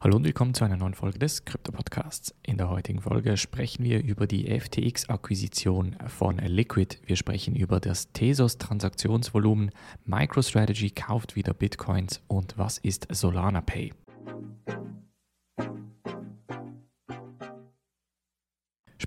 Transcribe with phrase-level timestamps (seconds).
[0.00, 2.32] Hallo und willkommen zu einer neuen Folge des Krypto Podcasts.
[2.44, 6.98] In der heutigen Folge sprechen wir über die FTX-Akquisition von Liquid.
[7.04, 9.72] Wir sprechen über das Tesos-Transaktionsvolumen,
[10.04, 13.92] MicroStrategy kauft wieder Bitcoins und was ist Solana Pay.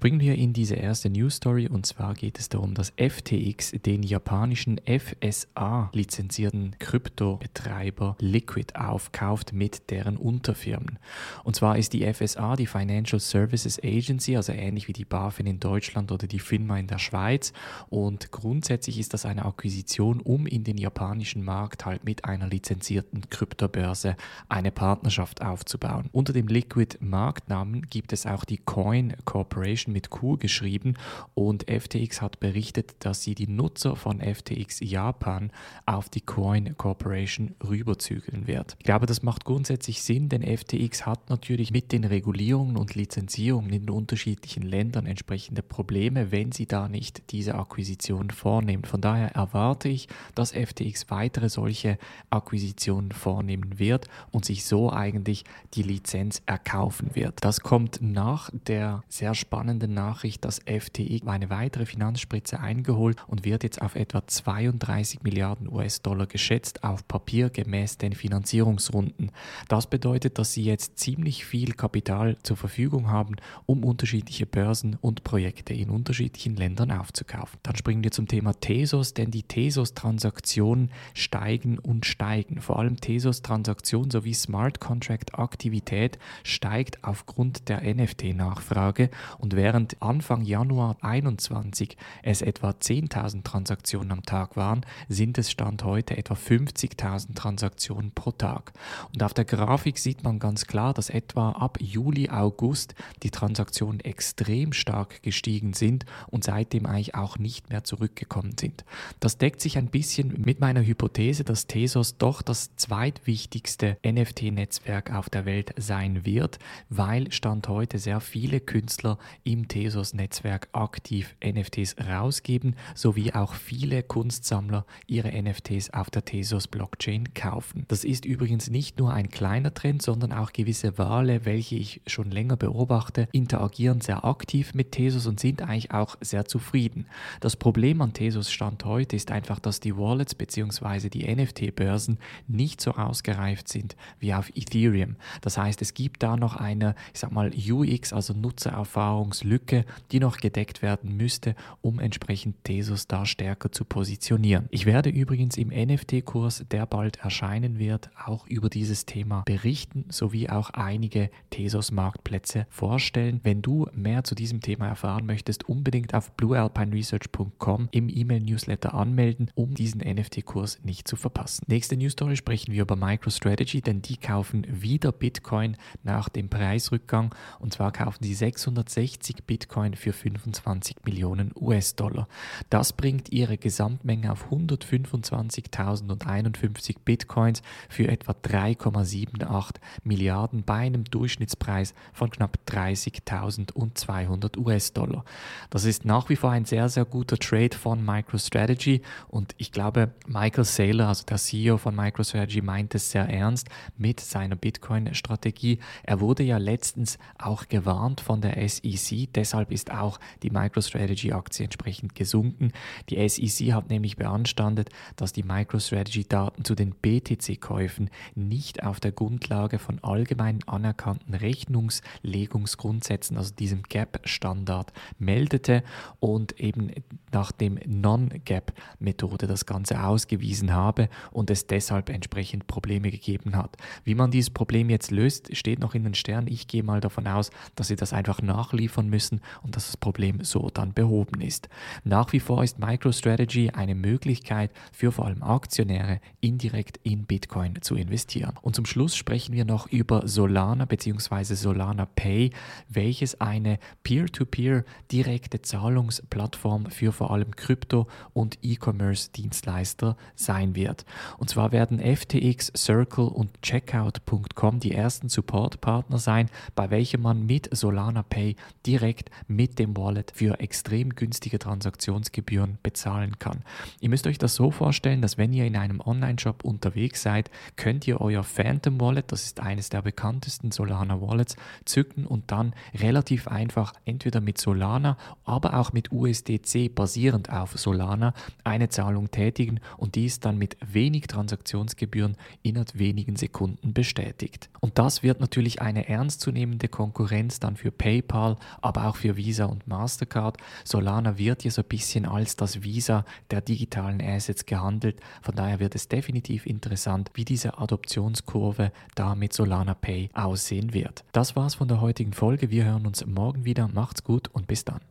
[0.02, 4.02] Springen wir in diese erste News Story und zwar geht es darum, dass FTX den
[4.02, 10.98] japanischen FSA lizenzierten Kryptobetreiber Liquid aufkauft mit deren Unterfirmen.
[11.44, 15.60] Und zwar ist die FSA die Financial Services Agency, also ähnlich wie die BaFin in
[15.60, 17.54] Deutschland oder die FINMA in der Schweiz.
[17.90, 23.30] Und grundsätzlich ist das eine Akquisition, um in den japanischen Markt halt mit einer lizenzierten
[23.30, 24.16] Kryptobörse
[24.50, 26.10] eine Partnerschaft aufzubauen.
[26.12, 30.96] Unter dem Liquid Marktnamen gibt es auch die Coin Corporation mit Q geschrieben
[31.34, 35.52] und FTX hat berichtet, dass sie die Nutzer von FTX Japan
[35.86, 38.76] auf die Coin Corporation rüberzügeln wird.
[38.80, 43.72] Ich glaube, das macht grundsätzlich Sinn, denn FTX hat natürlich mit den Regulierungen und Lizenzierungen
[43.72, 48.86] in den unterschiedlichen Ländern entsprechende Probleme, wenn sie da nicht diese Akquisition vornehmen.
[48.86, 51.98] Von daher erwarte ich, dass FTX weitere solche
[52.30, 57.44] Akquisitionen vornehmen wird und sich so eigentlich die Lizenz erkaufen wird.
[57.44, 63.46] Das kommt nach der sehr spannenden spannende Nachricht, dass FTX eine weitere Finanzspritze eingeholt und
[63.46, 69.32] wird jetzt auf etwa 32 Milliarden US-Dollar geschätzt auf Papier gemäß den Finanzierungsrunden.
[69.68, 75.24] Das bedeutet, dass sie jetzt ziemlich viel Kapital zur Verfügung haben, um unterschiedliche Börsen und
[75.24, 77.60] Projekte in unterschiedlichen Ländern aufzukaufen.
[77.64, 82.62] Dann springen wir zum Thema Tesos, denn die Tesos-Transaktionen steigen und steigen.
[82.62, 89.10] Vor allem Tesos-Transaktionen sowie Smart Contract-Aktivität steigt aufgrund der NFT-Nachfrage
[89.40, 95.50] und während Während Anfang Januar 2021 es etwa 10.000 Transaktionen am Tag waren, sind es
[95.50, 98.74] Stand heute etwa 50.000 Transaktionen pro Tag.
[99.14, 104.02] Und auf der Grafik sieht man ganz klar, dass etwa ab Juli, August die Transaktionen
[104.02, 108.84] extrem stark gestiegen sind und seitdem eigentlich auch nicht mehr zurückgekommen sind.
[109.22, 115.30] Das deckt sich ein bisschen mit meiner Hypothese, dass Tesos doch das zweitwichtigste NFT-Netzwerk auf
[115.30, 116.60] der Welt sein wird,
[116.90, 124.02] weil Stand heute sehr viele Künstler im im Tesos-Netzwerk aktiv NFTs rausgeben, sowie auch viele
[124.02, 127.86] Kunstsammler ihre NFTs auf der Tesos-Blockchain kaufen.
[127.88, 132.32] Das ist übrigens nicht nur ein kleiner Trend, sondern auch gewisse Wale, welche ich schon
[132.32, 137.06] länger beobachte, interagieren sehr aktiv mit Tesos und sind eigentlich auch sehr zufrieden.
[137.40, 141.10] Das Problem an Tesos Stand heute ist einfach, dass die Wallets bzw.
[141.10, 142.18] die NFT-Börsen
[142.48, 145.18] nicht so ausgereift sind wie auf Ethereum.
[145.42, 150.22] Das heißt, es gibt da noch eine, ich sag mal, UX, also Nutzererfahrungslösung Lücke, die
[150.22, 154.68] noch gedeckt werden müsste, um entsprechend Tesos da stärker zu positionieren.
[154.72, 160.48] Ich werde übrigens im NFT-Kurs, der bald erscheinen wird, auch über dieses Thema berichten, sowie
[160.50, 163.42] auch einige Tesos-Marktplätze vorstellen.
[163.44, 169.74] Wenn du mehr zu diesem Thema erfahren möchtest, unbedingt auf bluealpineresearch.com im E-Mail-Newsletter anmelden, um
[169.74, 171.66] diesen NFT-Kurs nicht zu verpassen.
[171.68, 177.36] Nächste News Story sprechen wir über MicroStrategy, denn die kaufen wieder Bitcoin nach dem Preisrückgang
[177.60, 182.28] und zwar kaufen sie 660 Bitcoin für 25 Millionen US-Dollar.
[182.70, 192.30] Das bringt ihre Gesamtmenge auf 125.051 Bitcoins für etwa 3,78 Milliarden bei einem Durchschnittspreis von
[192.30, 195.26] knapp 30.200 US-Dollar.
[195.70, 200.12] Das ist nach wie vor ein sehr, sehr guter Trade von MicroStrategy und ich glaube,
[200.28, 205.80] Michael Saylor, also der CEO von MicroStrategy, meint es sehr ernst mit seiner Bitcoin-Strategie.
[206.04, 212.16] Er wurde ja letztens auch gewarnt von der SEC, Deshalb ist auch die MicroStrategy-Aktie entsprechend
[212.16, 212.72] gesunken.
[213.10, 219.80] Die SEC hat nämlich beanstandet, dass die MicroStrategy-Daten zu den BTC-Käufen nicht auf der Grundlage
[219.80, 225.84] von allgemein anerkannten Rechnungslegungsgrundsätzen, also diesem GAP-Standard, meldete
[226.20, 226.92] und eben
[227.32, 233.78] nach dem Non-GAP-Methode das Ganze ausgewiesen habe und es deshalb entsprechend Probleme gegeben hat.
[234.04, 236.48] Wie man dieses Problem jetzt löst, steht noch in den Sternen.
[236.48, 240.44] Ich gehe mal davon aus, dass sie das einfach nachliefern müssen und dass das Problem
[240.44, 241.70] so dann behoben ist.
[242.04, 247.96] Nach wie vor ist MicroStrategy eine Möglichkeit für vor allem Aktionäre indirekt in Bitcoin zu
[247.96, 248.56] investieren.
[248.64, 251.54] Und zum Schluss sprechen wir noch über Solana bzw.
[251.54, 252.50] Solana Pay,
[252.90, 261.06] welches eine Peer-to-Peer -Peer direkte Zahlungsplattform für vor allem Krypto- und E-Commerce-Dienstleister sein wird.
[261.38, 267.70] Und zwar werden FTX, Circle und Checkout.com die ersten Supportpartner sein, bei welchen man mit
[267.76, 268.56] Solana Pay
[268.86, 273.64] die direkt mit dem Wallet für extrem günstige Transaktionsgebühren bezahlen kann.
[274.00, 278.08] Ihr müsst euch das so vorstellen, dass wenn ihr in einem Online-Shop unterwegs seid, könnt
[278.08, 281.56] ihr euer Phantom Wallet, das ist eines der bekanntesten Solana Wallets,
[281.86, 288.34] zücken und dann relativ einfach entweder mit Solana, aber auch mit USDC basierend auf Solana
[288.64, 294.70] eine Zahlung tätigen und dies dann mit wenig Transaktionsgebühren innerhalb wenigen Sekunden bestätigt.
[294.80, 298.58] Und das wird natürlich eine ernstzunehmende Konkurrenz dann für PayPal,
[298.92, 300.58] aber auch für Visa und Mastercard.
[300.84, 305.22] Solana wird hier so ein bisschen als das Visa der digitalen Assets gehandelt.
[305.42, 311.24] Von daher wird es definitiv interessant, wie diese Adoptionskurve da mit Solana Pay aussehen wird.
[311.32, 312.70] Das war's von der heutigen Folge.
[312.70, 313.88] Wir hören uns morgen wieder.
[313.88, 315.11] Macht's gut und bis dann.